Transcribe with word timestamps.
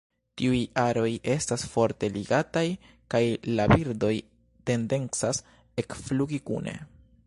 Tiuj 0.41 0.59
aroj 0.83 1.09
estas 1.33 1.65
forte 1.73 2.09
ligataj 2.15 2.65
kaj 3.15 3.23
la 3.61 3.69
birdoj 3.75 4.13
tendencas 4.71 5.47
ekflugi 5.85 6.47
kune. 6.51 6.81